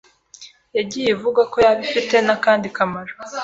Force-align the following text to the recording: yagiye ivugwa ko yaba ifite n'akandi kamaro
yagiye 0.77 1.09
ivugwa 1.11 1.41
ko 1.51 1.57
yaba 1.63 1.81
ifite 1.87 2.15
n'akandi 2.25 2.67
kamaro 2.77 3.13